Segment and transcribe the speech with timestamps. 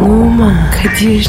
[0.00, 1.28] Numan Kadir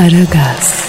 [0.00, 0.84] Aragaz,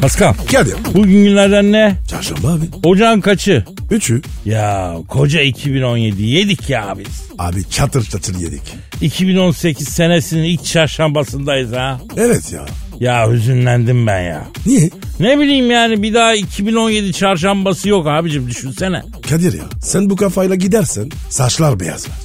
[0.00, 0.34] Pascal.
[0.52, 0.74] Kadir.
[0.94, 1.96] Bugün günlerden ne?
[2.10, 2.64] Çarşamba abi.
[2.82, 3.64] Ocağın kaçı?
[3.90, 4.22] Üçü.
[4.44, 7.22] Ya koca 2017 yedik ya biz.
[7.38, 8.62] Abi çatır çatır yedik.
[9.00, 12.00] 2018 senesinin ilk çarşambasındayız ha.
[12.16, 12.66] Evet ya.
[13.00, 14.44] Ya hüzünlendim ben ya.
[14.66, 14.90] Niye?
[15.20, 19.02] Ne bileyim yani bir daha 2017 çarşambası yok abicim düşünsene.
[19.30, 22.16] Kadir ya sen bu kafayla gidersen saçlar beyazlar.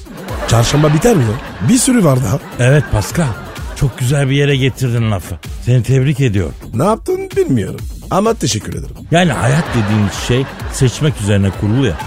[0.48, 1.68] Çarşamba biter mi ya?
[1.68, 2.38] Bir sürü var daha.
[2.60, 3.26] Evet Pascal
[3.76, 5.34] çok güzel bir yere getirdin lafı.
[5.66, 6.54] Seni tebrik ediyorum.
[6.74, 7.80] Ne yaptın bilmiyorum.
[8.10, 8.96] Ama teşekkür ederim.
[9.10, 11.98] Yani hayat dediğimiz şey seçmek üzerine kurulu ya.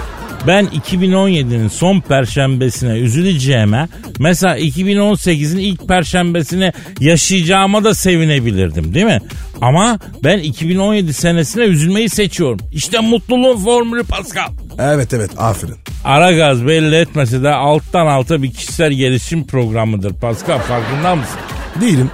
[0.47, 3.87] Ben 2017'nin son perşembesine üzüleceğime
[4.19, 9.21] mesela 2018'in ilk perşembesine yaşayacağıma da sevinebilirdim değil mi?
[9.61, 12.59] Ama ben 2017 senesine üzülmeyi seçiyorum.
[12.71, 14.47] İşte mutluluğun formülü Pascal.
[14.79, 15.75] Evet evet aferin.
[16.03, 21.39] Ara gaz belli etmese de alttan alta bir kişisel gelişim programıdır Pascal farkında mısın?
[21.81, 22.11] Değilim.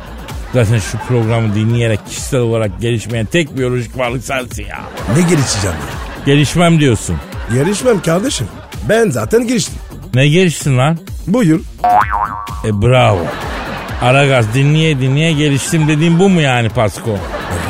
[0.53, 4.79] Zaten şu programı dinleyerek kişisel olarak gelişmeyen tek biyolojik varlık sensin ya.
[5.17, 6.25] Ne gelişeceğim ya?
[6.25, 7.15] Gelişmem diyorsun.
[7.57, 8.47] Yarışmam kardeşim.
[8.89, 9.75] Ben zaten giriştim.
[10.13, 10.97] Ne geliştin lan?
[11.27, 11.59] Buyur.
[12.65, 13.25] E bravo.
[14.01, 17.09] Aragaz dinleye dinleye geliştim dediğim bu mu yani Pasko?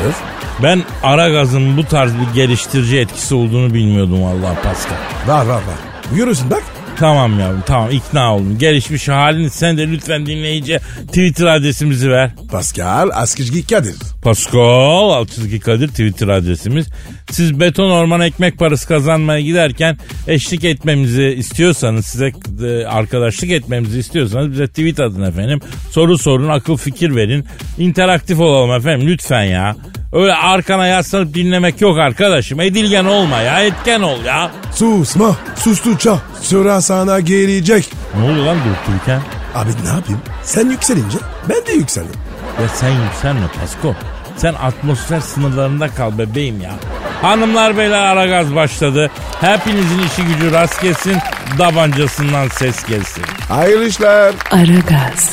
[0.04, 0.14] Evet.
[0.62, 4.96] Ben Aragaz'ın bu tarz bir geliştirici etkisi olduğunu bilmiyordum vallahi Pascal.
[5.26, 5.78] Var var var.
[6.16, 6.62] Görürsün bak.
[7.02, 8.58] Tamam yavrum tamam ikna oldum.
[8.58, 12.30] Gelişmiş halini sen de lütfen dinleyici Twitter adresimizi ver.
[12.50, 13.94] Pascal Askizgi Kadir.
[14.22, 16.86] Pascal Altçizgi Kadir Twitter adresimiz.
[17.30, 22.32] Siz beton orman ekmek parası kazanmaya giderken eşlik etmemizi istiyorsanız size
[22.62, 25.60] e, arkadaşlık etmemizi istiyorsanız bize tweet atın efendim.
[25.90, 27.44] Soru sorun akıl fikir verin.
[27.78, 29.76] İnteraktif olalım efendim lütfen ya.
[30.12, 32.60] Öyle arkana yaslanıp dinlemek yok arkadaşım.
[32.60, 34.50] Edilgen olma ya etken ol ya.
[34.74, 35.36] Susma.
[35.56, 37.92] Sustukça sıra sana gelecek.
[38.18, 38.56] Ne oluyor lan
[38.86, 39.20] dururken?
[39.54, 40.20] Abi ne yapayım?
[40.42, 41.18] Sen yükselince
[41.48, 42.20] ben de yükseldim.
[42.62, 43.94] Ya sen yükselme Pasko.
[44.36, 46.70] Sen atmosfer sınırlarında kal bebeğim ya.
[47.22, 49.10] Hanımlar beyler ara gaz başladı.
[49.40, 51.16] Hepinizin işi gücü rast gelsin.
[51.58, 53.24] Dabancasından ses gelsin.
[53.48, 54.34] Hayırlı işler.
[54.50, 55.30] Aragaz,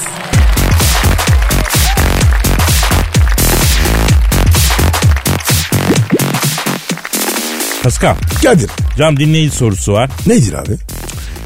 [7.83, 8.69] Pascal, Kadir.
[8.97, 10.09] cam dinleyici sorusu var.
[10.27, 10.71] Nedir abi?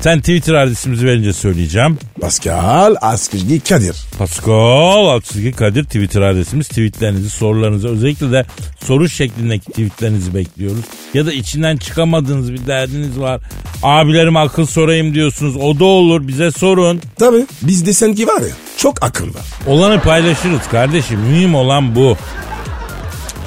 [0.02, 1.98] Sen Twitter adresimizi verince söyleyeceğim.
[2.22, 3.96] Pascal Askizgi Kadir.
[4.18, 6.68] Pascal Altçizgi Kadir Twitter adresimiz.
[6.68, 8.46] Tweetlerinizi, sorularınızı özellikle de
[8.86, 10.84] soru şeklindeki tweetlerinizi bekliyoruz.
[11.14, 13.42] Ya da içinden çıkamadığınız bir derdiniz var.
[13.84, 15.56] Abilerim akıl sorayım diyorsunuz.
[15.56, 17.02] O da olur bize sorun.
[17.20, 19.44] Tabii bizde sanki var ya çok akıl var.
[19.68, 21.20] Olanı paylaşırız kardeşim.
[21.20, 22.18] Mühim olan bu.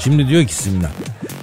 [0.05, 0.91] Şimdi diyor ki Simla.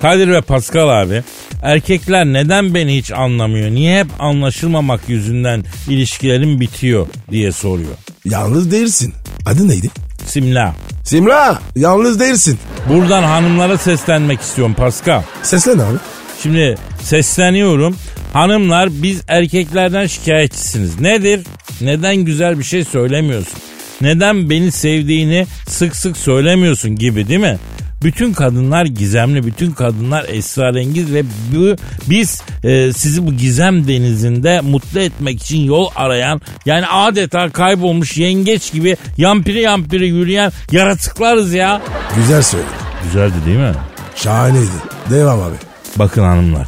[0.03, 1.24] Kadir ve Pascal abi
[1.62, 3.72] erkekler neden beni hiç anlamıyor?
[3.72, 7.96] Niye hep anlaşılmamak yüzünden ilişkilerim bitiyor diye soruyor.
[8.25, 9.14] Yalnız değilsin.
[9.46, 9.90] Adı neydi?
[10.25, 10.75] Simla.
[11.03, 12.59] Simra yalnız değilsin.
[12.90, 15.22] Buradan hanımlara seslenmek istiyorum Pascal.
[15.44, 15.97] Seslen abi.
[16.44, 17.96] Şimdi sesleniyorum.
[18.34, 21.00] Hanımlar biz erkeklerden şikayetçisiniz.
[21.00, 21.46] Nedir?
[21.81, 23.59] Neden güzel bir şey söylemiyorsun?
[24.02, 27.58] Neden beni sevdiğini sık sık söylemiyorsun gibi değil mi?
[28.03, 31.75] Bütün kadınlar gizemli, bütün kadınlar esrarengiz ve bu,
[32.09, 38.72] biz e, sizi bu gizem denizinde mutlu etmek için yol arayan yani adeta kaybolmuş yengeç
[38.74, 41.81] gibi yampiri yampiri yürüyen yaratıklarız ya.
[42.16, 42.72] Güzel söyledin.
[43.03, 43.74] Güzeldi değil mi?
[44.16, 44.68] Şahaneydi.
[45.09, 45.56] Devam abi.
[45.96, 46.68] Bakın hanımlar,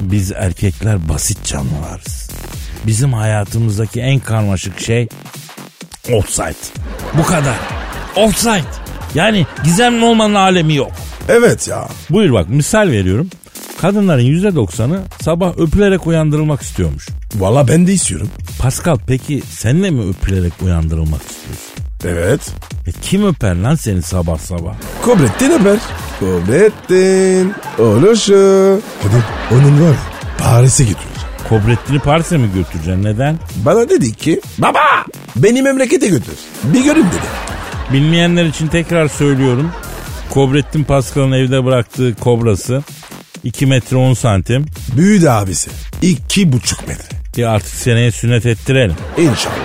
[0.00, 2.30] biz erkekler basit canlılarız.
[2.86, 5.08] Bizim hayatımızdaki en karmaşık şey
[6.12, 6.54] offside.
[7.14, 7.56] Bu kadar.
[8.16, 8.81] Offside.
[9.14, 10.92] Yani gizemli olmanın alemi yok.
[11.28, 11.88] Evet ya.
[12.10, 13.30] Buyur bak misal veriyorum.
[13.80, 17.08] Kadınların %90'ı sabah öpülerek uyandırılmak istiyormuş.
[17.34, 18.28] Valla ben de istiyorum.
[18.58, 21.72] Pascal peki sen de mi öpülerek uyandırılmak istiyorsun?
[22.04, 22.40] Evet.
[22.86, 24.74] E kim öper lan seni sabah sabah?
[25.02, 25.76] Kobrettin haber.
[26.20, 27.52] Kobrettin.
[27.78, 28.80] Oluşu.
[29.02, 29.24] Hadi
[29.54, 29.96] onun var
[30.38, 31.06] Paris'e götürür.
[31.48, 33.04] Kobrettin'i Paris'e mi götüreceksin?
[33.04, 33.38] Neden?
[33.56, 34.80] Bana dedi ki baba
[35.36, 36.34] beni memlekete götür.
[36.64, 37.26] Bir görün dedi.
[37.92, 39.70] Bilmeyenler için tekrar söylüyorum.
[40.30, 42.82] Kobrettin Pascal'ın evde bıraktığı kobrası
[43.44, 44.66] 2 metre 10 santim.
[44.96, 45.70] Büyüdü abisi.
[46.02, 47.16] İki buçuk metre.
[47.36, 48.96] Ya artık seneye sünnet ettirelim.
[49.18, 49.56] İnşallah.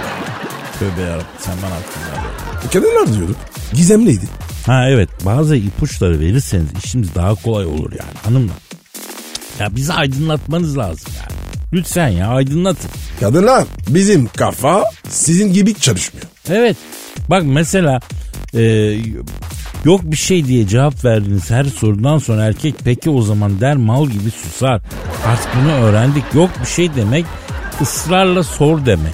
[0.79, 2.71] Tövbe yarabbim sen bana aklını ver.
[2.73, 3.35] Kadınlar diyorduk.
[3.73, 4.25] Gizemliydi.
[4.65, 8.55] Ha evet bazı ipuçları verirseniz işimiz daha kolay olur yani hanımlar.
[9.59, 11.37] Ya bizi aydınlatmanız lazım yani.
[11.73, 12.89] Lütfen ya aydınlatın.
[13.19, 16.25] Kadınlar bizim kafa sizin gibi çalışmıyor.
[16.49, 16.77] Evet.
[17.29, 17.99] Bak mesela
[18.53, 18.93] e,
[19.85, 24.07] yok bir şey diye cevap verdiğiniz her sorudan sonra erkek peki o zaman der mal
[24.07, 24.81] gibi susar.
[25.25, 26.23] Artık bunu öğrendik.
[26.33, 27.25] Yok bir şey demek
[27.81, 29.13] ısrarla sor demek.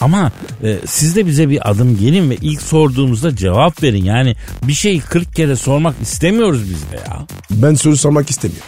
[0.00, 0.32] Ama
[0.62, 4.04] e, siz de bize bir adım gelin ve ilk sorduğumuzda cevap verin.
[4.04, 7.26] Yani bir şeyi 40 kere sormak istemiyoruz biz de ya.
[7.50, 8.66] Ben soru sormak istemiyorum.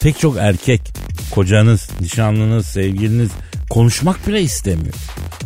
[0.00, 0.80] Pek çok erkek,
[1.30, 3.30] kocanız, nişanlınız, sevgiliniz
[3.70, 4.94] konuşmak bile istemiyor.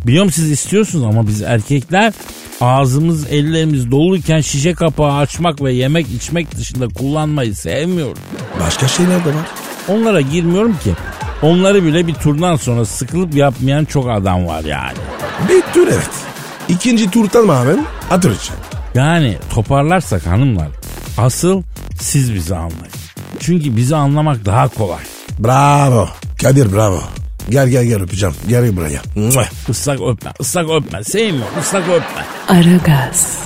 [0.07, 2.13] Biliyorum siz istiyorsunuz ama biz erkekler
[2.61, 8.23] ağzımız ellerimiz doluyken şişe kapağı açmak ve yemek içmek dışında kullanmayı sevmiyoruz.
[8.61, 9.47] Başka şeyler de var.
[9.89, 10.93] Onlara girmiyorum ki.
[11.43, 14.99] Onları bile bir turdan sonra sıkılıp yapmayan çok adam var yani.
[15.49, 16.11] Bir tur evet.
[16.69, 18.61] İkinci turdan hemen atıracağım.
[18.95, 20.69] Yani toparlarsak hanımlar
[21.19, 21.63] asıl
[22.01, 23.04] siz bizi anlayın.
[23.45, 25.03] Çünkü bizi anlamak daha kolay.
[25.39, 26.09] Bravo.
[26.43, 27.01] Kadir bravo.
[27.51, 28.35] Gel gel gel öpeceğim.
[28.49, 29.03] Gel buraya.
[29.69, 31.05] Islak öpme, ıslak öpme.
[31.05, 32.25] Sevmiyorum, ıslak öpme.
[32.49, 33.39] Aragaz,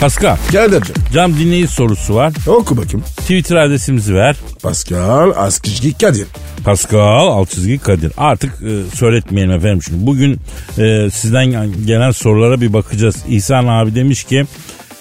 [0.00, 2.32] Pascal, Kadir'cim cam dinleyici sorusu var.
[2.46, 3.04] oku bakayım.
[3.16, 4.36] Twitter adresimizi ver.
[4.62, 6.26] Pascal Askışki Kadir.
[6.64, 8.12] Pascal alt çizgi Kadir.
[8.16, 10.06] Artık e, söyletmeyelim efendim şunu.
[10.06, 10.40] Bugün
[10.78, 13.16] e, sizden gelen sorulara bir bakacağız.
[13.28, 14.44] İhsan abi demiş ki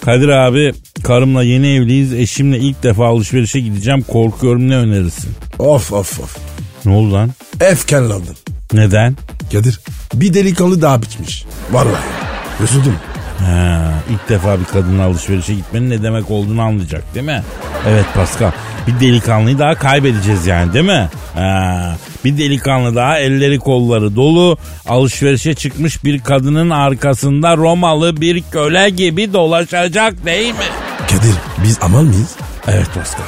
[0.05, 0.73] Kadir abi
[1.03, 2.13] karımla yeni evliyiz.
[2.13, 4.01] Eşimle ilk defa alışverişe gideceğim.
[4.01, 5.31] Korkuyorum ne önerirsin?
[5.59, 6.37] Of of of.
[6.85, 7.31] Ne oldu lan?
[7.61, 8.35] Efkarlandım.
[8.73, 9.15] Neden?
[9.51, 9.79] Kadir
[10.13, 11.45] bir delikanlı daha bitmiş.
[11.71, 12.03] Vallahi.
[12.63, 12.95] Üzüldüm.
[13.45, 17.43] Ha, ilk defa bir kadınla alışverişe gitmenin ne demek olduğunu anlayacak değil mi?
[17.87, 18.51] Evet Pascal.
[18.87, 21.09] Bir delikanlıyı daha kaybedeceğiz yani değil mi?
[21.35, 21.95] Ha,
[22.25, 24.57] bir delikanlı daha elleri kolları dolu
[24.87, 30.65] alışverişe çıkmış bir kadının arkasında Romalı bir köle gibi dolaşacak değil mi?
[31.07, 32.35] Kadir biz amal mıyız?
[32.67, 33.23] Evet Pascal.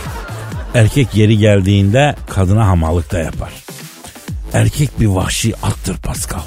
[0.75, 3.51] Erkek yeri geldiğinde kadına hamallık da yapar.
[4.53, 6.39] Erkek bir vahşi attır Pascal.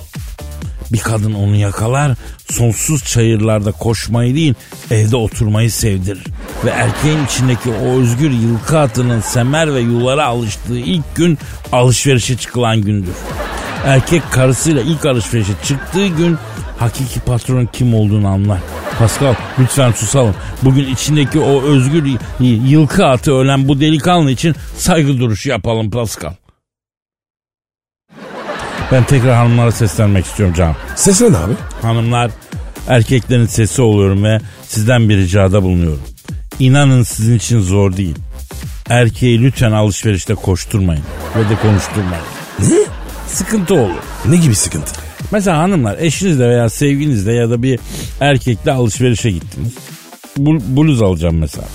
[0.93, 2.13] Bir kadın onu yakalar,
[2.51, 4.55] sonsuz çayırlarda koşmayı değil,
[4.91, 6.25] evde oturmayı sevdirir.
[6.65, 11.39] Ve erkeğin içindeki o özgür yılkı atının semer ve yulara alıştığı ilk gün
[11.73, 13.15] alışverişe çıkılan gündür.
[13.85, 16.39] Erkek karısıyla ilk alışverişe çıktığı gün
[16.79, 18.59] hakiki patronun kim olduğunu anlar.
[18.99, 20.35] Pascal lütfen susalım.
[20.63, 22.05] Bugün içindeki o özgür
[22.41, 26.33] yılkı atı ölen bu delikanlı için saygı duruşu yapalım Pascal.
[28.93, 30.77] Ben tekrar hanımlara seslenmek istiyorum canım.
[30.97, 31.53] Seslen abi.
[31.83, 32.31] Hanımlar
[32.89, 36.03] erkeklerin sesi oluyorum ve sizden bir ricada bulunuyorum.
[36.59, 38.17] İnanın sizin için zor değil.
[38.91, 41.05] Erkeği lütfen alışverişte koşturmayın
[41.37, 42.25] ve de konuşturmayın.
[42.59, 42.87] Ne?
[43.29, 44.03] Sıkıntı olur.
[44.29, 44.93] Ne gibi sıkıntı?
[45.31, 47.81] Mesela hanımlar eşinizle veya sevgilinizle ya da bir
[48.21, 49.73] erkekle alışverişe gittiniz.
[50.77, 51.67] Bluz alacağım mesela.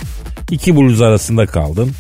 [0.51, 1.91] İki bluz arasında kaldın.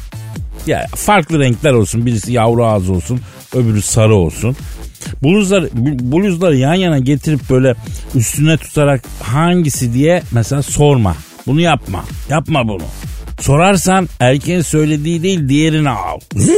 [0.67, 2.05] Ya farklı renkler olsun.
[2.05, 3.21] Birisi yavru ağzı olsun.
[3.55, 4.55] Öbürü sarı olsun.
[5.23, 5.63] Bluzlar,
[6.11, 7.75] bluzları yan yana getirip böyle
[8.15, 11.15] üstüne tutarak hangisi diye mesela sorma.
[11.47, 12.03] Bunu yapma.
[12.29, 12.83] Yapma bunu.
[13.41, 16.19] Sorarsan erkeğin söylediği değil diğerini al.
[16.35, 16.53] Ne?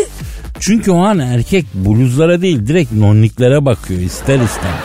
[0.60, 4.79] Çünkü o an erkek bluzlara değil direkt nonniklere bakıyor ister istemez.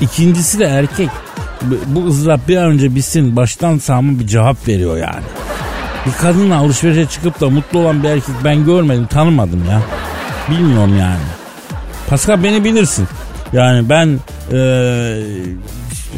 [0.00, 1.08] İkincisi de erkek
[1.86, 5.24] bu ızdırap bir an önce bitsin baştan sağma bir cevap veriyor yani.
[6.06, 9.82] Bir kadınla alışverişe çıkıp da mutlu olan bir erkek ben görmedim tanımadım ya.
[10.50, 11.43] Bilmiyorum yani.
[12.10, 13.06] Pascal beni bilirsin.
[13.52, 14.18] Yani ben
[14.52, 15.22] eee,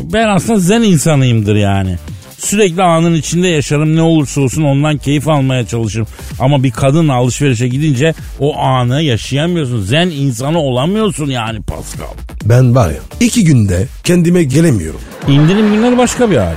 [0.02, 1.96] ben aslında zen insanıyımdır yani.
[2.38, 6.06] Sürekli anın içinde yaşarım ne olursa olsun ondan keyif almaya çalışırım.
[6.40, 9.80] Ama bir kadınla alışverişe gidince o anı yaşayamıyorsun.
[9.82, 12.06] Zen insanı olamıyorsun yani Pascal.
[12.44, 15.00] Ben var ya iki günde kendime gelemiyorum.
[15.28, 16.56] İndirim günleri başka bir hali.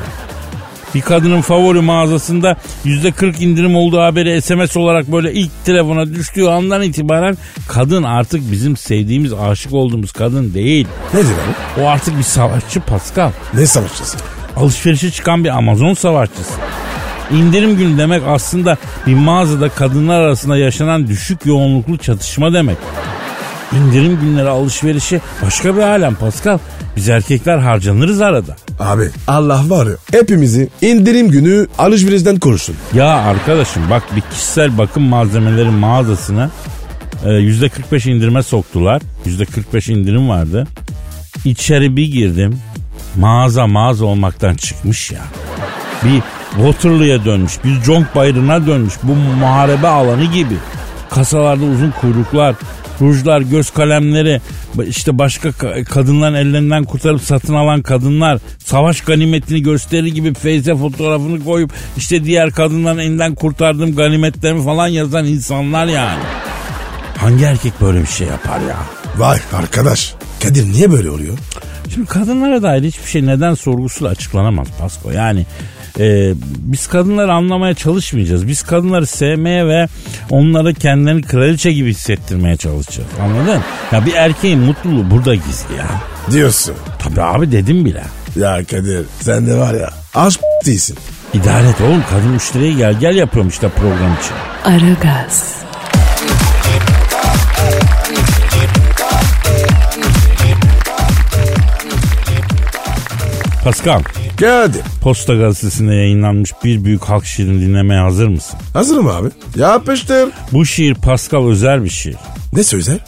[0.96, 6.82] Bir kadının favori mağazasında %40 indirim olduğu haberi SMS olarak böyle ilk telefona düştüğü andan
[6.82, 10.88] itibaren kadın artık bizim sevdiğimiz, aşık olduğumuz kadın değil.
[11.14, 11.82] Nedir abi?
[11.82, 13.32] O artık bir savaşçı Pascal.
[13.54, 14.18] Ne savaşçısı?
[14.56, 16.54] Alışverişe çıkan bir Amazon savaşçısı.
[17.32, 18.78] İndirim günü demek aslında
[19.08, 22.78] bir mağazada kadınlar arasında yaşanan düşük yoğunluklu çatışma demek.
[23.72, 26.58] İndirim günleri alışverişi başka bir alem Pascal.
[26.96, 28.56] Biz erkekler harcanırız arada.
[28.80, 32.76] Abi Allah var ya hepimizi indirim günü alışverişten korusun.
[32.94, 36.50] Ya arkadaşım bak bir kişisel bakım malzemeleri mağazasına
[37.26, 39.02] e, %45 indirime soktular.
[39.26, 40.68] %45 indirim vardı.
[41.46, 42.60] İçeri bir girdim.
[43.16, 45.22] Mağaza mağaza olmaktan çıkmış ya.
[46.04, 46.22] Bir
[46.56, 48.94] Waterloo'ya dönmüş, bir Conk Bayırı'na dönmüş.
[49.04, 50.56] Bu muharebe alanı gibi.
[51.10, 52.56] Kasalarda uzun kuyruklar,
[53.02, 54.42] rujlar, göz kalemleri,
[54.88, 61.44] işte başka ka- kadınların ellerinden kurtarıp satın alan kadınlar, savaş ganimetini gösterir gibi feyze fotoğrafını
[61.44, 66.24] koyup işte diğer kadınların elinden kurtardığım ganimetlerimi falan yazan insanlar yani.
[67.18, 68.78] Hangi erkek böyle bir şey yapar ya?
[69.18, 70.14] Vay arkadaş.
[70.44, 71.38] Kadir niye böyle oluyor?
[71.94, 75.12] Şimdi kadınlara dair hiçbir şey neden sorgusuyla açıklanamaz Pasko.
[75.12, 75.46] Yani
[76.00, 78.48] e, biz kadınları anlamaya çalışmayacağız.
[78.48, 79.88] Biz kadınları sevmeye ve
[80.30, 83.10] onları kendilerini kraliçe gibi hissettirmeye çalışacağız.
[83.22, 83.62] Anladın?
[83.92, 85.88] Ya bir erkeğin mutluluğu burada gizli ya.
[86.32, 86.76] Diyorsun.
[87.00, 88.04] Tabii abi dedim bile.
[88.36, 90.98] Ya Kadir sen de var ya aşk değilsin.
[91.34, 94.36] İdare et oğlum kadın müşteriye gel gel yapıyorum işte program için.
[94.66, 95.56] Aragaz,
[103.64, 104.04] Pascal,
[104.40, 104.82] Kadir.
[105.02, 108.60] Posta Gazetesi'nde yayınlanmış bir büyük halk şiirini dinlemeye hazır mısın?
[108.74, 109.28] Hazırım abi.
[109.56, 110.30] Yapıştır.
[110.52, 112.16] Bu şiir Pascal özel bir şiir.
[112.54, 113.00] Ne sözel?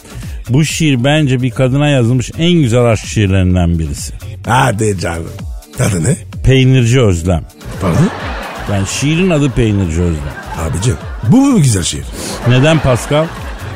[0.48, 4.12] Bu şiir bence bir kadına yazılmış en güzel aşk şiirlerinden birisi.
[4.46, 5.28] Hadi canım.
[5.80, 6.16] Adı ne?
[6.44, 7.44] Peynirci Özlem.
[7.80, 8.10] Pardon?
[8.72, 10.32] Yani şiirin adı Peynirci Özlem.
[10.58, 10.96] Abicim
[11.28, 12.04] bu mu güzel şiir?
[12.48, 13.26] Neden Pascal?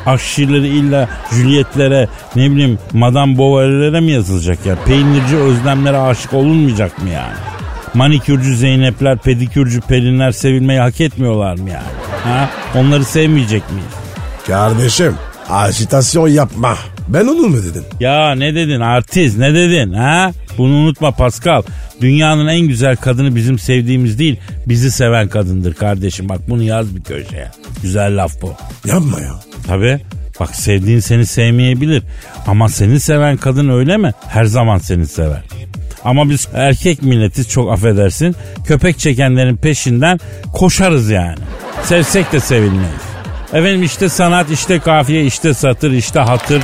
[0.07, 4.75] Aşk şiirleri illa Juliet'lere ne bileyim Madame Bovary'lere mi yazılacak ya?
[4.85, 7.33] Peynirci özlemlere aşık olunmayacak mı yani?
[7.93, 11.87] Manikürcü Zeynepler, pedikürcü Pelinler sevilmeyi hak etmiyorlar mı yani?
[12.23, 12.49] Ha?
[12.75, 13.87] Onları sevmeyecek miyiz?
[14.47, 15.15] Kardeşim
[15.49, 16.75] ajitasyon yapma.
[17.07, 17.83] Ben onu mu dedim?
[17.99, 20.31] Ya ne dedin artist ne dedin ha?
[20.57, 21.61] Bunu unutma Pascal.
[22.01, 26.29] Dünyanın en güzel kadını bizim sevdiğimiz değil bizi seven kadındır kardeşim.
[26.29, 27.51] Bak bunu yaz bir köşeye.
[27.81, 28.53] Güzel laf bu.
[28.85, 29.33] Yapma ya.
[29.67, 29.99] Tabi
[30.39, 32.03] bak sevdiğin seni sevmeyebilir
[32.47, 34.11] ama seni seven kadın öyle mi?
[34.27, 35.41] Her zaman seni sever.
[36.03, 38.35] Ama biz erkek milletiz çok affedersin.
[38.65, 40.19] Köpek çekenlerin peşinden
[40.53, 41.37] koşarız yani.
[41.83, 43.07] Sevsek de sevilmeyiz.
[43.53, 46.63] Efendim işte sanat, işte kafiye, işte satır, işte hatır.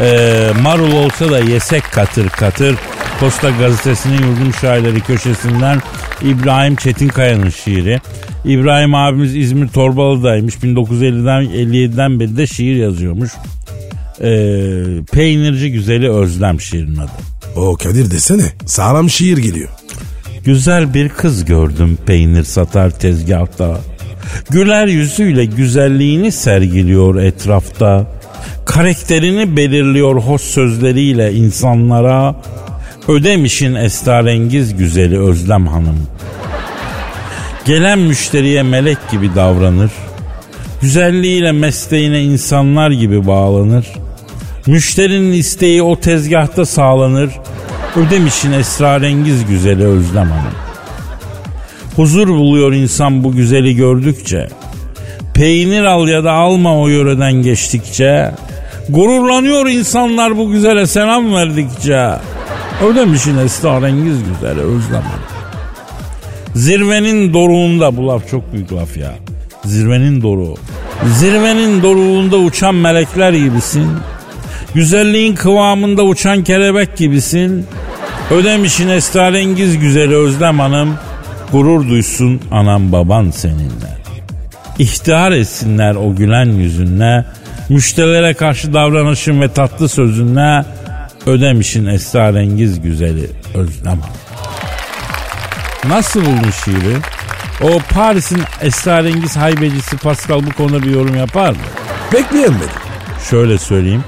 [0.00, 2.76] Ee, marul olsa da yesek katır katır.
[3.20, 5.82] Posta gazetesinin yurdum şairleri köşesinden
[6.22, 8.00] İbrahim Çetinkaya'nın şiiri.
[8.44, 10.54] İbrahim abimiz İzmir Torbalı'daymış.
[10.54, 13.30] 1950'den 57'den beri de şiir yazıyormuş.
[14.20, 17.10] Ee, peynirci güzeli özlem şiirin adı.
[17.56, 19.68] O Kadir desene sağlam şiir geliyor.
[20.44, 23.80] Güzel bir kız gördüm peynir satar tezgahta.
[24.50, 28.19] Güler yüzüyle güzelliğini sergiliyor etrafta.
[28.70, 32.34] Karakterini belirliyor hoş sözleriyle insanlara.
[33.08, 36.06] Ödemişin esrarengiz güzeli Özlem Hanım.
[37.64, 39.90] Gelen müşteriye melek gibi davranır.
[40.80, 43.86] Güzelliğiyle mesleğine insanlar gibi bağlanır.
[44.66, 47.30] Müşterinin isteği o tezgahta sağlanır.
[47.96, 50.54] Ödemişin esrarengiz güzeli Özlem Hanım.
[51.96, 54.48] Huzur buluyor insan bu güzeli gördükçe.
[55.34, 58.30] Peynir al ya da alma o yöreden geçtikçe.
[58.90, 62.10] Gururlanıyor insanlar bu güzele selam verdikçe.
[62.84, 65.02] Ödemişin esrarengiz güzeli Özlem.
[66.54, 69.14] Zirvenin doruğunda bu laf çok büyük laf ya.
[69.64, 70.54] Zirvenin doruğu.
[71.18, 73.90] Zirvenin doruğunda uçan melekler gibisin.
[74.74, 77.66] Güzelliğin kıvamında uçan kelebek gibisin.
[78.30, 80.94] Ödemişin esrarengiz güzeli Özlem Hanım.
[81.52, 84.00] Gurur duysun anam baban seninle.
[84.78, 87.24] İhtihar etsinler o gülen yüzünle.
[87.70, 90.64] Müşterilere karşı davranışın ve tatlı sözünle.
[91.26, 94.00] Ödemişin esrarengiz güzeli Özlem.
[95.88, 96.96] Nasıl buldun şiiri?
[97.62, 101.56] O Paris'in esrarengiz haybecisi Pascal bu konuda bir yorum yapar mı?
[102.10, 102.68] Pek beğenmedim.
[103.30, 104.04] Şöyle söyleyeyim.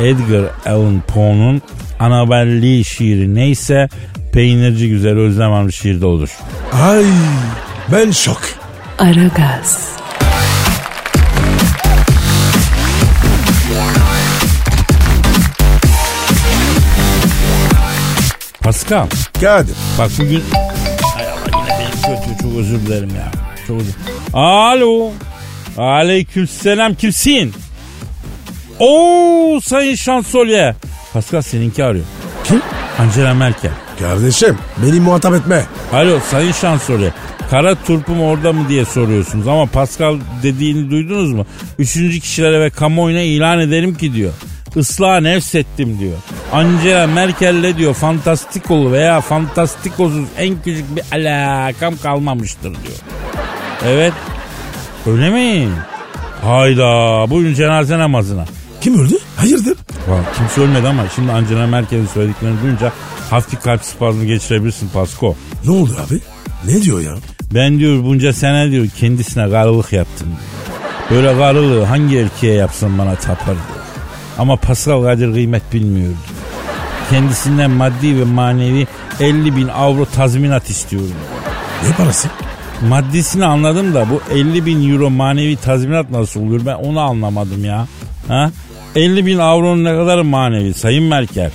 [0.00, 1.62] Edgar Allan Poe'nun
[2.00, 3.88] Annabelle Lee şiiri neyse
[4.32, 6.30] peynirci güzel Özlem Hanım şiirde olur.
[6.82, 7.04] Ay
[7.92, 8.40] ben şok.
[8.98, 9.90] Aragaz,
[18.66, 19.06] Pascal
[19.40, 19.74] Kadir.
[19.98, 20.42] bak bugün...
[21.16, 23.30] Ay Allah yine benim kötü çok özür dilerim ya.
[23.66, 23.94] Çok özür
[24.32, 25.10] Alo.
[25.78, 27.54] Aleykümselam kimsin?
[28.78, 30.74] Oo sayın şansölye.
[31.12, 32.04] Pascal seninki arıyor.
[32.44, 32.62] Kim?
[32.98, 33.70] Angela Merkel.
[33.98, 35.64] Kardeşim beni muhatap etme.
[35.92, 37.12] Alo sayın şansölye.
[37.50, 41.46] Kara turpum orada mı diye soruyorsunuz ama Pascal dediğini duydunuz mu?
[41.78, 44.32] Üçüncü kişilere ve kamuoyuna ilan ederim ki diyor.
[44.76, 46.16] Islığa nefsettim diyor.
[46.52, 52.98] Angela Merkel'le diyor fantastikolu veya fantastikosuz en küçük bir alakam kalmamıştır diyor.
[53.86, 54.12] Evet.
[55.06, 55.68] Öyle mi?
[56.42, 56.84] Hayda
[57.30, 58.44] buyurun cenaze namazına.
[58.80, 59.18] Kim öldü?
[59.36, 59.76] Hayırdır?
[60.08, 62.92] Valla kimse ölmedi ama şimdi Angela Merkel'in söylediklerini duyunca
[63.30, 65.36] hafif kalp spazmı geçirebilirsin Pasko.
[65.64, 66.20] Ne oldu abi?
[66.64, 67.14] Ne diyor ya?
[67.54, 70.28] Ben diyor bunca sene diyor kendisine karılık yaptım.
[71.10, 73.75] Böyle karılığı hangi erkeğe yapsam bana tapar diyor.
[74.38, 76.18] Ama Pascal Kadir kıymet bilmiyor diyor.
[77.10, 78.86] Kendisinden maddi ve manevi
[79.20, 81.14] 50 bin avro tazminat istiyorum.
[81.88, 82.28] Ne parası?
[82.88, 87.86] Maddisini anladım da bu 50 bin euro manevi tazminat nasıl oluyor ben onu anlamadım ya.
[88.28, 88.50] Ha?
[88.96, 91.50] 50 bin avronun ne kadar manevi Sayın Merkel?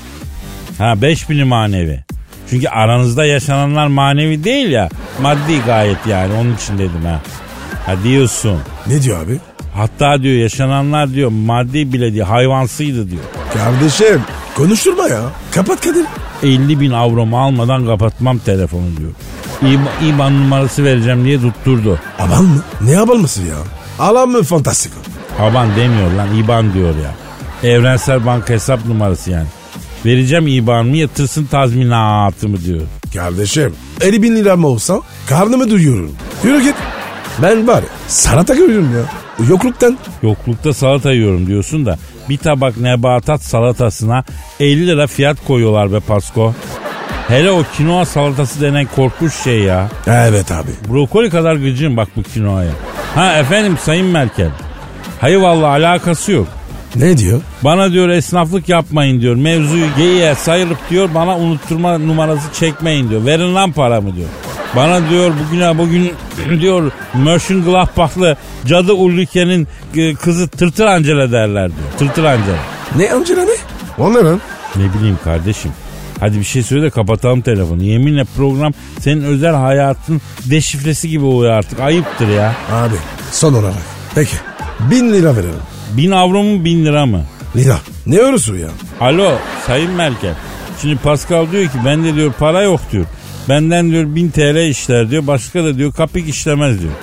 [0.78, 2.04] Ha 5 bini manevi.
[2.50, 4.90] Çünkü aranızda yaşananlar manevi değil ya.
[5.22, 7.22] Maddi gayet yani onun için dedim ha.
[7.86, 8.60] Ha diyorsun.
[8.88, 9.40] Ne diyor abi?
[9.74, 13.24] Hatta diyor yaşananlar diyor maddi bile diyor hayvansıydı diyor.
[13.54, 14.22] Kardeşim
[14.56, 15.22] konuşturma ya.
[15.52, 16.06] Kapat Kadir.
[16.44, 19.12] 50 bin avromu almadan kapatmam telefonu diyor.
[19.62, 22.00] İba- İban numarası vereceğim diye tutturdu.
[22.20, 22.64] Aban mı?
[22.82, 23.56] Ne abalması ya?
[24.00, 25.44] Alan mı fantastik o?
[25.44, 27.16] Haban demiyor lan İban diyor ya.
[27.70, 29.48] Evrensel banka hesap numarası yani.
[30.06, 32.82] Vereceğim İban'ımı yatırsın tazminatımı diyor.
[33.14, 36.12] Kardeşim 50 bin lira mı olsa karnımı duyuyorum.
[36.44, 36.76] Yürü git.
[37.42, 39.04] Ben var ya salata görüyorum ya.
[39.50, 39.98] Yokluktan.
[40.24, 41.98] Yoklukta salata yiyorum diyorsun da
[42.30, 44.24] bir tabak nebatat salatasına
[44.60, 46.54] 50 lira fiyat koyuyorlar be Pasko.
[47.28, 49.90] Hele o kinoa salatası denen korkunç şey ya.
[50.08, 50.70] Evet abi.
[50.90, 52.72] Brokoli kadar gıcığım bak bu kinoaya.
[53.16, 54.50] Ha efendim Sayın Merkel.
[55.22, 56.48] Hayır vallahi alakası yok.
[56.96, 57.42] Ne diyor?
[57.62, 59.36] Bana diyor esnaflık yapmayın diyor.
[59.36, 63.26] Mevzuyu geyiğe sayılıp diyor bana unutturma numarası çekmeyin diyor.
[63.26, 64.28] Verin lan paramı diyor.
[64.76, 66.14] Bana diyor bugüne bugün
[66.62, 71.90] diyor Mönchengladbach'lı cadı Ulrike'nin e, kızı Tırtır Angela derler diyor.
[71.98, 72.58] Tırtır Angela.
[72.96, 73.52] Ne amcana ne?
[73.98, 74.42] O ne lan?
[74.76, 75.72] Ne bileyim kardeşim.
[76.20, 77.84] Hadi bir şey söyle de kapatalım telefonu.
[77.84, 81.80] Yeminle program senin özel hayatın deşifresi gibi oluyor artık.
[81.80, 82.56] Ayıptır ya.
[82.72, 82.96] Abi
[83.32, 83.76] son olarak.
[84.16, 84.36] Peki.
[84.80, 85.62] Bin lira verelim.
[85.98, 87.24] Bin avro mu bin lira mı?
[87.56, 87.78] Lira.
[88.06, 88.68] Ne eurosu ya?
[89.02, 89.32] Alo
[89.68, 90.34] Sayın Merkel.
[90.82, 93.06] Şimdi Pascal diyor ki bende diyor para yok diyor.
[93.50, 95.28] Benden diyor 1000 TL işler diyor.
[95.28, 96.94] Başka da diyor kapik işlemez diyor.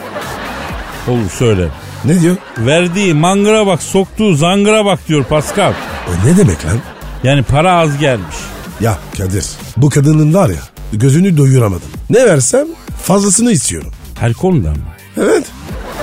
[1.08, 1.68] Olur söyle.
[2.04, 2.36] Ne diyor?
[2.58, 5.72] Verdiği mangıra bak soktuğu zangıra bak diyor Pascal.
[6.08, 6.78] O ne demek lan?
[7.24, 8.36] Yani para az gelmiş.
[8.80, 9.44] Ya Kadir
[9.76, 10.60] bu kadının var ya
[10.92, 11.88] gözünü doyuramadım.
[12.10, 12.66] Ne versem
[13.02, 13.92] fazlasını istiyorum.
[14.20, 14.76] Her konuda mı?
[15.16, 15.44] Evet.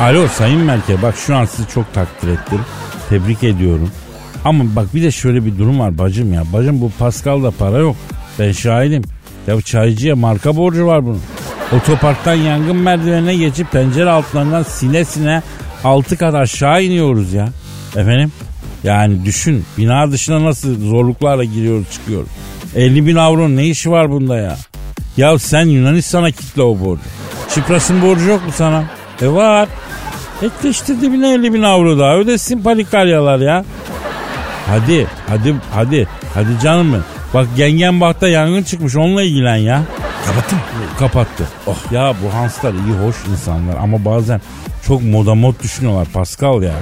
[0.01, 2.59] Alo Sayın Merkel bak şu an sizi çok takdir ettim.
[3.09, 3.91] Tebrik ediyorum.
[4.45, 6.43] Ama bak bir de şöyle bir durum var bacım ya.
[6.53, 7.95] Bacım bu Pascal'da para yok.
[8.39, 9.03] Ben şahidim.
[9.47, 11.21] Ya bu çaycıya marka borcu var bunun.
[11.77, 15.41] Otoparktan yangın merdivenine geçip pencere altlarından sine sine
[15.84, 17.49] altı kat aşağı iniyoruz ya.
[17.95, 18.31] Efendim?
[18.84, 22.29] Yani düşün bina dışına nasıl zorluklarla giriyoruz çıkıyoruz.
[22.75, 24.58] 50 bin avronun ne işi var bunda ya?
[25.17, 27.01] Ya sen Yunanistan'a kitle o borcu.
[27.55, 28.84] Çipras'ın borcu yok mu sana?
[29.21, 29.69] E var.
[30.41, 33.65] Ekle işte dibine 50 bin avro daha ödesin palikalyalar ya.
[34.67, 37.14] Hadi hadi hadi hadi canım benim.
[37.35, 39.83] Bak Gengenbach'ta yangın çıkmış onunla ilgilen ya.
[40.25, 40.63] Kapattın mı?
[40.99, 41.47] Kapattı.
[41.67, 44.41] Oh ya bu Hanslar iyi hoş insanlar ama bazen
[44.87, 46.73] çok moda mod düşünüyorlar Pascal ya.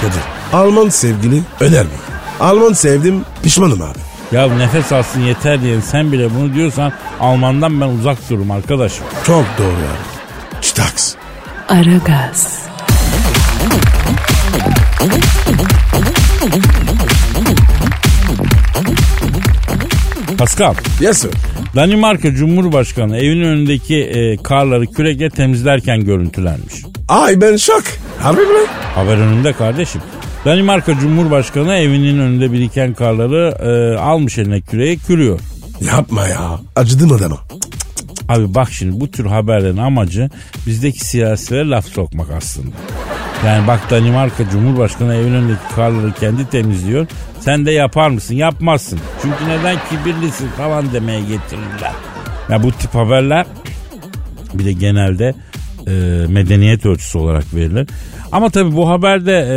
[0.00, 0.20] Kadir.
[0.52, 1.90] Alman sevgili önerme.
[2.40, 3.98] Alman sevdim pişmanım abi.
[4.32, 9.04] Ya nefes alsın yeter diye sen bile bunu diyorsan Alman'dan ben uzak dururum arkadaşım.
[9.26, 10.62] Çok doğru abi.
[10.62, 11.14] Çıtaks.
[11.68, 12.58] Aragaz,
[20.38, 21.30] Pascal, Yes sir.
[21.76, 26.74] Danimarka Cumhurbaşkanı evin önündeki e, karları kürekle temizlerken görüntülenmiş.
[27.08, 27.82] Ay ben şok.
[28.18, 28.66] Harbi mi?
[28.94, 30.00] Haber önünde kardeşim.
[30.44, 35.40] Danimarka Cumhurbaşkanı evinin önünde biriken karları e, almış eline küreği kürüyor.
[35.80, 36.60] Yapma ya.
[36.76, 37.38] Acıdım adama.
[38.28, 40.30] Abi bak şimdi bu tür haberlerin amacı
[40.66, 42.76] bizdeki siyasilere laf sokmak aslında.
[43.46, 47.06] Yani bak Danimarka Cumhurbaşkanı evin önündeki karları kendi temizliyor.
[47.40, 48.34] Sen de yapar mısın?
[48.34, 48.98] Yapmazsın.
[49.22, 51.92] Çünkü neden kibirlisin falan demeye getirirler.
[52.50, 53.46] Ya bu tip haberler
[54.54, 55.34] bir de genelde
[55.86, 55.90] e,
[56.28, 57.88] medeniyet ölçüsü olarak verilir.
[58.32, 59.56] Ama tabii bu haberde e,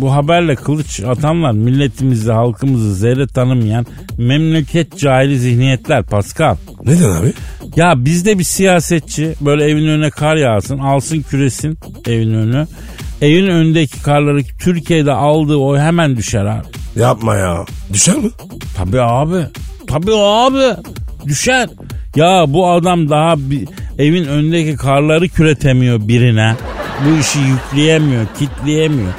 [0.00, 3.86] bu haberle kılıç atanlar milletimizi halkımızı zerre tanımayan
[4.18, 6.56] memleket cahili zihniyetler Pascal.
[6.84, 7.32] Neden abi?
[7.76, 12.66] Ya bizde bir siyasetçi böyle evin önüne kar yağsın alsın küresin evin önü.
[13.22, 16.66] Evin önündeki karları Türkiye'de aldığı o hemen düşer abi.
[17.00, 17.64] Yapma ya.
[17.92, 18.30] Düşer mi?
[18.76, 19.46] Tabii abi.
[19.86, 20.76] Tabii abi.
[21.26, 21.68] Düşer.
[22.16, 26.56] Ya bu adam daha bir, evin önündeki karları küretemiyor birine.
[27.06, 29.12] Bu işi yükleyemiyor, kitleyemiyor.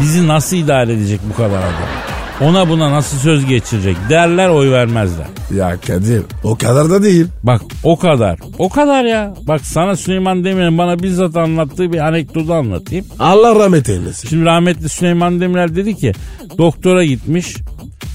[0.00, 2.05] Bizi nasıl idare edecek bu kadar adam?
[2.40, 5.26] Ona buna nasıl söz geçirecek derler oy vermezler.
[5.56, 7.26] Ya Kadir o kadar da değil.
[7.42, 8.38] Bak o kadar.
[8.58, 9.34] O kadar ya.
[9.48, 13.04] Bak sana Süleyman Demirel'in bana bizzat anlattığı bir anekdotu anlatayım.
[13.18, 14.28] Allah rahmet eylesin.
[14.28, 16.12] Şimdi rahmetli Süleyman Demirel dedi ki
[16.58, 17.56] doktora gitmiş.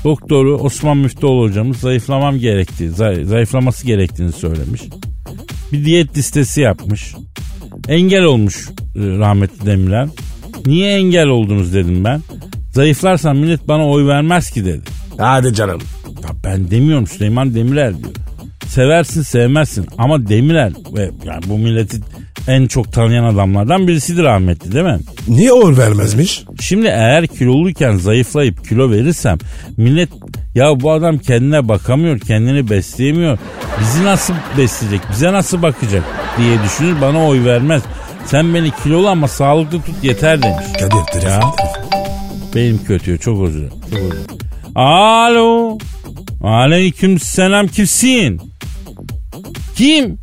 [0.04, 4.82] Doktoru Osman Müftüoğlu hocamız zayıflamam gerektiği, zay- zayıflaması gerektiğini söylemiş.
[5.72, 7.16] bir diyet listesi yapmış.
[7.88, 10.10] Engel olmuş e, rahmetli Demirel.
[10.66, 12.22] Niye engel oldunuz dedim ben.
[12.72, 14.82] Zayıflarsam millet bana oy vermez ki dedi.
[15.18, 15.82] Hadi canım.
[16.24, 18.12] Ya ben demiyorum Süleyman Demirel diyor.
[18.68, 21.98] Seversin sevmezsin ama Demirel ve yani bu milleti
[22.48, 25.00] en çok tanıyan adamlardan birisidir rahmetli değil mi?
[25.28, 26.44] Niye oy vermezmiş?
[26.60, 29.38] Şimdi eğer kiloluyken zayıflayıp kilo verirsem
[29.78, 30.10] millet
[30.56, 33.38] ya bu adam kendine bakamıyor, kendini besleyemiyor.
[33.82, 36.04] Bizi nasıl besleyecek, bize nasıl bakacak
[36.38, 37.84] diye düşünür bana oy vermez.
[38.26, 40.66] Sen beni kilolu ama sağlıklı tut yeter demiş.
[40.80, 41.28] Kadir.
[41.28, 41.40] Ya.
[42.56, 43.74] Benim kötü çok özür dilerim.
[43.90, 44.26] Çok özür dilerim.
[44.76, 45.78] Alo.
[46.44, 48.42] Aleyküm selam kimsin?
[49.76, 50.18] Kim?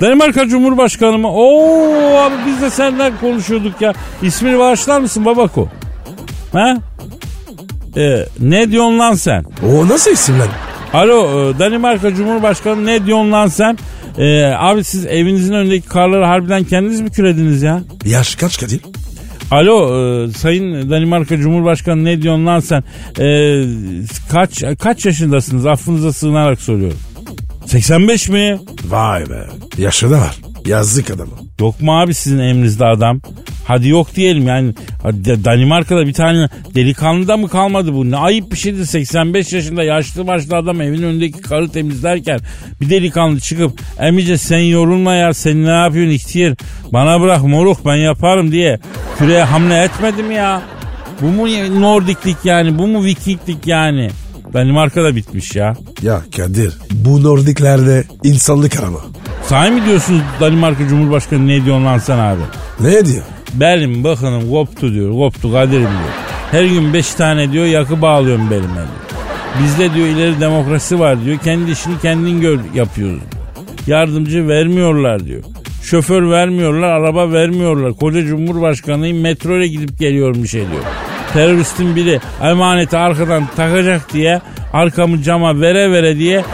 [0.00, 1.28] Danimarka Cumhurbaşkanı mı?
[1.28, 3.92] Oo abi biz de senden konuşuyorduk ya.
[4.22, 5.68] İsmini bağışlar mısın babako?
[6.52, 6.76] Ha?
[7.96, 9.44] Ee, ne diyorsun lan sen?
[9.72, 10.48] O nasıl isim lan?
[10.92, 13.78] Alo e, Danimarka Cumhurbaşkanı ne diyorsun lan sen?
[14.18, 17.80] Ee, abi siz evinizin önündeki karları harbiden kendiniz mi kürediniz ya?
[18.04, 18.80] Yaş kaç Kadir?
[19.50, 19.88] Alo
[20.24, 22.84] e, Sayın Danimarka Cumhurbaşkanı ne diyorsun lan sen?
[23.20, 23.26] E,
[24.30, 25.66] kaç kaç yaşındasınız?
[25.66, 26.98] Affınıza sığınarak soruyorum.
[27.66, 28.58] 85 mi?
[28.88, 29.46] Vay be.
[29.78, 30.36] Yaşı da var.
[30.66, 31.30] Yazık adamı.
[31.60, 33.20] Yok mu abi sizin emrinizde adam?
[33.64, 34.74] Hadi yok diyelim yani
[35.44, 38.10] Danimarka'da bir tane delikanlı da mı kalmadı bu?
[38.10, 42.38] Ne ayıp bir şeydir 85 yaşında yaşlı başlı adam evin önündeki karı temizlerken
[42.80, 46.54] bir delikanlı çıkıp emice sen yorulma ya sen ne yapıyorsun ihtiyar
[46.92, 48.78] bana bırak moruk ben yaparım diye
[49.18, 50.62] küreye hamle etmedim ya.
[51.20, 51.46] Bu mu
[51.80, 54.10] Nordiklik yani bu mu Vikinglik yani?
[54.52, 55.74] Danimarka'da bitmiş ya.
[56.02, 59.00] Ya Kadir bu Nordiklerde insanlık arama.
[59.46, 62.40] Sahi mi diyorsunuz Danimarka Cumhurbaşkanı ne diyorsun lan sen abi?
[62.80, 63.22] Ne diyor?
[63.60, 65.12] Belim bakınım koptu diyor.
[65.12, 66.14] Koptu kaderim diyor.
[66.50, 69.04] Her gün beş tane diyor yakı bağlıyorum belime diyor.
[69.62, 71.38] Bizde diyor ileri demokrasi var diyor.
[71.38, 73.22] Kendi işini kendin gör yapıyoruz.
[73.86, 75.42] Yardımcı vermiyorlar diyor.
[75.82, 77.92] Şoför vermiyorlar, araba vermiyorlar.
[77.92, 80.82] Koca Cumhurbaşkanıyım metroya gidip geliyorum bir şey diyor.
[81.32, 84.40] Teröristin biri emaneti arkadan takacak diye
[84.72, 86.44] arkamı cama vere vere diye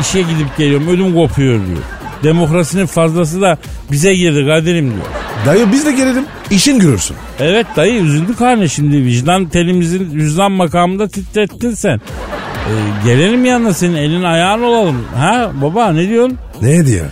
[0.00, 0.88] işe gidip geliyorum.
[0.88, 1.78] Ödüm kopuyor diyor.
[2.22, 3.58] Demokrasinin fazlası da
[3.92, 5.06] bize girdi Kadir'im diyor.
[5.46, 6.24] Dayı biz de gelelim.
[6.50, 7.16] İşin görürsün.
[7.40, 11.96] Evet dayı üzüldük hani şimdi vicdan telimizin vicdan makamında titrettin sen.
[11.96, 12.72] Ee,
[13.04, 15.04] gelelim yanına senin elin ayağın olalım.
[15.16, 16.38] Ha baba ne diyorsun?
[16.62, 17.06] Ne diyor?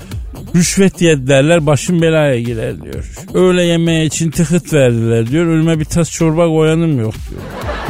[0.56, 3.04] Rüşvet yedilerler başım belaya girer diyor.
[3.34, 5.46] Öğle yemeği için tıkıt verdiler diyor.
[5.46, 7.42] Ölüme bir tas çorba koyanım yok diyor.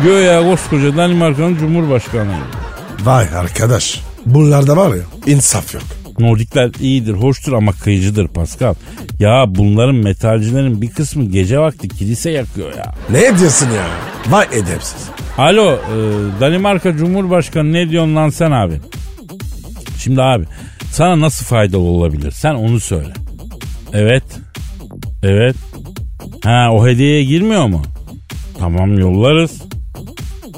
[0.05, 2.45] Göya koskoca Danimarka'nın cumhurbaşkanıyım.
[3.05, 4.01] Vay arkadaş.
[4.27, 5.83] Bunlarda var ya insaf yok.
[6.21, 8.75] Nordikler iyidir, hoştur ama kıyıcıdır Pascal.
[9.19, 12.95] Ya bunların metalcilerin bir kısmı gece vakti kilise yakıyor ya.
[13.11, 13.87] Ne diyorsun ya?
[14.29, 15.09] Vay edepsiz.
[15.39, 15.97] Alo, e,
[16.41, 18.81] Danimarka Cumhurbaşkanı ne diyorsun lan sen abi?
[19.99, 20.45] Şimdi abi,
[20.93, 22.31] sana nasıl faydalı olabilir?
[22.31, 23.13] Sen onu söyle.
[23.93, 24.25] Evet.
[25.23, 25.57] Evet.
[26.45, 27.83] Ha o hediyeye girmiyor mu?
[28.59, 29.63] Tamam yollarız.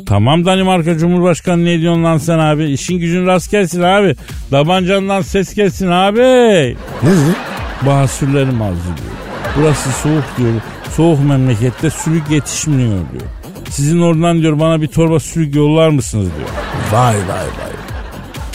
[0.07, 2.65] Tamam Danimarka Cumhurbaşkanı ne diyorsun lan sen abi?
[2.71, 4.17] İşin gücün rast gelsin abi.
[4.51, 6.19] Tabancandan ses gelsin abi.
[7.03, 7.37] Ne dedi?
[7.87, 9.13] Basürlerim azı diyor.
[9.57, 10.53] Burası soğuk diyor.
[10.97, 13.23] Soğuk memlekette sülük yetişmiyor diyor.
[13.71, 16.49] Sizin oradan diyor bana bir torba sülük yollar mısınız diyor.
[16.93, 17.73] Vay vay vay.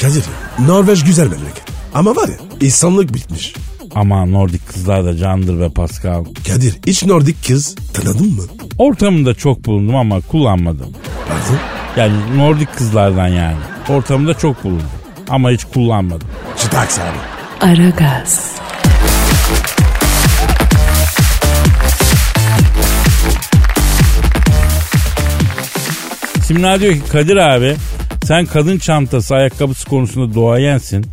[0.01, 0.23] Kadir
[0.67, 1.63] Norveç güzel memleket.
[1.93, 3.53] Ama var ya insanlık bitmiş.
[3.95, 6.25] Ama Nordik kızlar da candır be Pascal.
[6.47, 8.41] Kadir hiç Nordik kız tanıdın mı?
[8.77, 10.87] Ortamında çok bulundum ama kullanmadım.
[11.27, 11.59] Pardon?
[11.97, 13.57] Yani Nordik kızlardan yani.
[13.89, 14.87] Ortamında çok bulundum.
[15.29, 16.27] Ama hiç kullanmadım.
[16.57, 17.71] Çıtaks abi.
[17.71, 18.57] Aragaz,
[26.43, 27.75] Simla diyor ki Kadir abi
[28.23, 31.05] sen kadın çantası ayakkabısı konusunda doğayensin.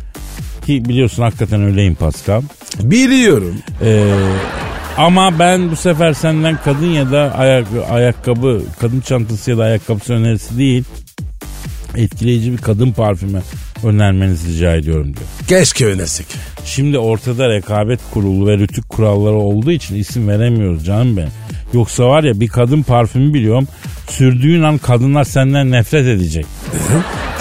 [0.65, 2.41] Ki biliyorsun hakikaten öyleyim Pascal.
[2.79, 3.55] Biliyorum.
[3.81, 4.13] Ee,
[4.97, 10.13] ama ben bu sefer senden kadın ya da ayak, ayakkabı, kadın çantası ya da ayakkabısı
[10.13, 10.83] önerisi değil.
[11.95, 13.41] Etkileyici bir kadın parfümü
[13.83, 15.25] önermenizi rica ediyorum diyor.
[15.47, 16.27] Keşke önersek.
[16.65, 21.29] Şimdi ortada rekabet kurulu ve rütük kuralları olduğu için isim veremiyoruz canım ben.
[21.73, 23.67] Yoksa var ya bir kadın parfümü biliyorum.
[24.09, 26.45] Sürdüğün an kadınlar senden nefret edecek.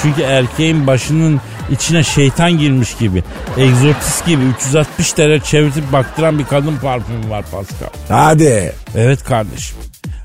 [0.03, 3.23] Çünkü erkeğin başının içine şeytan girmiş gibi,
[3.59, 7.89] egzortist gibi 360 derece çevirtip baktıran bir kadın parfümü var Pascal.
[8.09, 8.73] Hadi.
[8.97, 9.77] Evet kardeşim.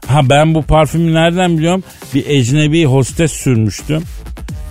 [0.08, 1.84] Ha ben bu parfümü nereden biliyorum?
[2.14, 4.04] Bir ecnebi hostes sürmüştüm.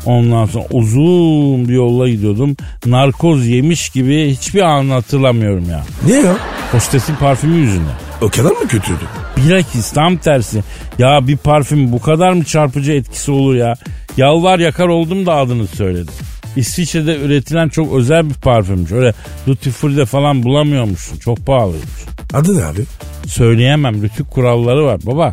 [0.07, 2.57] Ondan sonra uzun bir yolla gidiyordum.
[2.87, 5.85] Narkoz yemiş gibi hiçbir anı hatırlamıyorum ya.
[6.07, 6.37] Niye ya?
[6.73, 7.95] Hostesin parfümü yüzünden.
[8.23, 9.01] O kadar mı kötüydü?
[9.37, 10.63] Bilakis tam tersi.
[10.99, 13.75] Ya bir parfüm bu kadar mı çarpıcı etkisi olur ya?
[14.17, 16.15] Yalvar yakar oldum da adını söyledim.
[16.59, 18.93] İsviçre'de üretilen çok özel bir parfümmüş.
[18.93, 19.15] Öyle
[19.47, 21.19] Duty Free'de falan bulamıyormuşsun.
[21.19, 21.91] Çok pahalıymış.
[22.35, 22.81] Adı ne abi?
[23.27, 24.03] Söyleyemem.
[24.03, 25.33] Rütük kuralları var baba.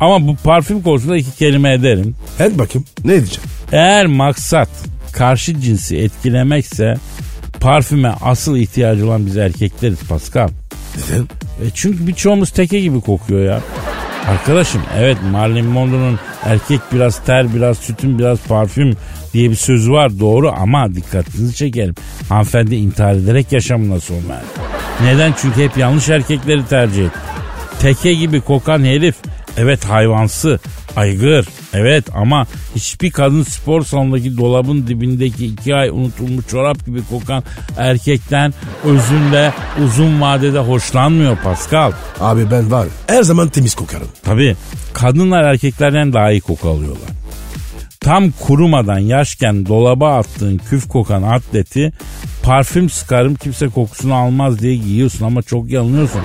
[0.00, 2.14] Ama bu parfüm konusunda iki kelime ederim.
[2.40, 2.86] Et bakayım.
[3.04, 3.50] Ne diyeceğim?
[3.72, 4.68] Eğer maksat
[5.12, 6.94] karşı cinsi etkilemekse
[7.60, 10.48] parfüme asıl ihtiyacı olan biz erkekleriz Pascal.
[10.96, 11.22] Neden?
[11.66, 13.60] E çünkü birçoğumuz teke gibi kokuyor ya.
[14.28, 18.96] Arkadaşım evet Marilyn Monroe'nun erkek biraz ter biraz sütün biraz parfüm
[19.38, 21.94] diye bir sözü var doğru ama dikkatinizi çekelim.
[22.28, 24.46] Hanımefendi intihar ederek yaşamına son verdi.
[25.02, 25.34] Neden?
[25.42, 27.18] Çünkü hep yanlış erkekleri tercih etti.
[27.80, 29.14] Teke gibi kokan herif
[29.56, 30.60] evet hayvansı
[30.96, 32.46] aygır evet ama
[32.76, 37.42] hiçbir kadın spor salonundaki dolabın dibindeki iki ay unutulmuş çorap gibi kokan
[37.76, 39.52] erkekten özünde
[39.84, 41.92] uzun vadede hoşlanmıyor Pascal.
[42.20, 42.88] Abi ben var.
[43.06, 44.08] Her zaman temiz kokarım.
[44.24, 44.56] Tabii
[44.92, 47.08] kadınlar erkeklerden daha iyi koku alıyorlar.
[48.08, 51.92] Tam kurumadan yaşken dolaba attığın küf kokan atleti
[52.42, 56.20] parfüm sıkarım kimse kokusunu almaz diye giyiyorsun ama çok yanılıyorsun.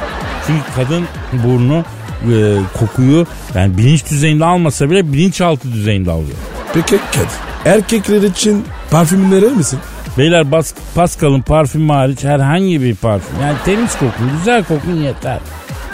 [0.47, 1.85] Çünkü kadın burnu
[2.33, 2.35] e,
[2.79, 6.37] kokuyu yani bilinç düzeyinde almasa bile bilinçaltı düzeyinde alıyor.
[6.73, 7.75] Peki Kadir.
[7.75, 9.79] Erkekler için parfüm önerir misin?
[10.17, 13.41] Beyler Bas Pascal'ın parfümü hariç herhangi bir parfüm.
[13.41, 15.39] Yani temiz kokun, güzel kokun yeter.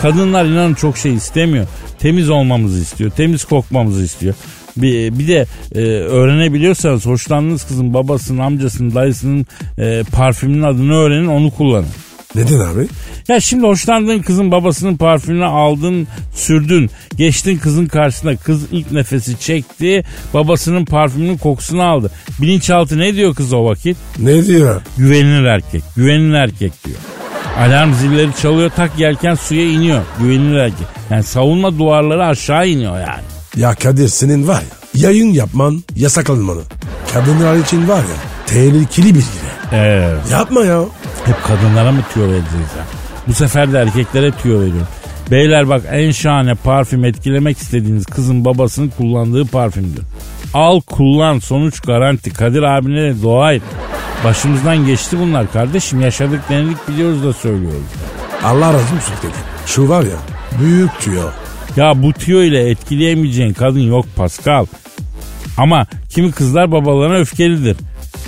[0.01, 1.67] Kadınlar inanın çok şey istemiyor.
[1.99, 4.35] Temiz olmamızı istiyor, temiz kokmamızı istiyor.
[4.81, 9.45] Bir, bir de e, öğrenebiliyorsanız hoşlandığınız kızın babasının, amcasının, dayısının
[9.77, 11.87] e, parfümünün adını öğrenin onu kullanın.
[12.35, 12.87] Neden abi?
[13.27, 16.89] Ya şimdi hoşlandığın kızın babasının parfümünü aldın, sürdün.
[17.17, 18.35] Geçtin kızın karşısına.
[18.35, 20.03] Kız ilk nefesi çekti.
[20.33, 22.11] Babasının parfümünün kokusunu aldı.
[22.41, 23.97] Bilinçaltı ne diyor kız o vakit?
[24.19, 24.81] Ne diyor?
[24.97, 25.83] Güvenilir erkek.
[25.95, 26.97] Güvenilir erkek diyor.
[27.59, 30.01] Alarm zilleri çalıyor tak yelken suya iniyor.
[30.19, 30.87] Güvenilir erkek.
[31.09, 33.38] Yani savunma duvarları aşağı iniyor yani.
[33.59, 36.61] Ya Kadir senin var ya yayın yapman yasak alınmalı.
[37.13, 39.55] Kadınlar için var ya tehlikeli bilgiler.
[39.71, 40.31] Evet.
[40.31, 40.81] Yapma ya.
[41.25, 42.83] Hep kadınlara mı tüyo vereceğiz ya?
[43.27, 44.87] Bu sefer de erkeklere tüyo veriyorum.
[45.31, 50.03] Beyler bak en şahane parfüm etkilemek istediğiniz kızın babasının kullandığı parfümdür.
[50.53, 52.33] Al kullan sonuç garanti.
[52.33, 53.63] Kadir abine de dua et.
[54.23, 56.01] Başımızdan geçti bunlar kardeşim.
[56.01, 57.87] Yaşadık denedik biliyoruz da söylüyoruz.
[58.43, 59.37] Allah razı olsun dedi.
[59.65, 60.17] Şu var ya
[60.61, 61.23] büyük tüyo.
[61.77, 64.65] Ya bu tüyo ile etkileyemeyeceğin kadın yok Pascal.
[65.57, 67.77] Ama kimi kızlar babalarına öfkelidir.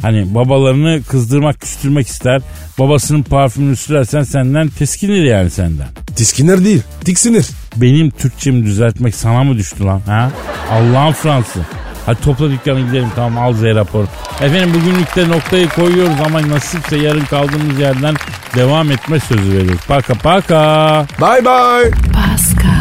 [0.02, 2.42] Hani babalarını kızdırmak, küstürmek ister.
[2.80, 5.88] Babasının parfümünü sürersen senden teskinir yani senden.
[6.16, 7.46] Tiskinir değil tiksinir.
[7.76, 10.02] Benim Türkçemi düzeltmek sana mı düştü lan?
[10.06, 10.32] Ha?
[10.72, 11.60] Allah'ın Fransı.
[12.06, 14.08] Hadi topla dükkanı gidelim tamam al Z raporu.
[14.42, 18.16] Efendim bugünlükte noktayı koyuyoruz ama nasipse yarın kaldığımız yerden
[18.56, 19.82] devam etme sözü veriyoruz.
[19.88, 21.06] Paka paka.
[21.22, 21.92] Bye bye.
[22.14, 22.81] Pascal,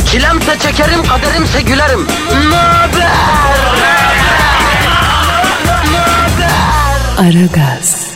[0.11, 2.07] Çilemse çekerim, kaderimse gülerim.
[2.49, 3.11] Möber!
[7.17, 8.10] Aragaz.